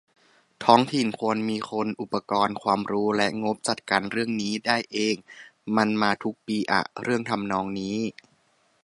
[0.63, 5.15] ท้องถิ่นควรมีคน อุปกรณ์ ความรู้ และงบ จัดการเรื่องนี้ได้เอง
[5.75, 7.97] มันมาทุกปีอะ เรื่องทำนองนี้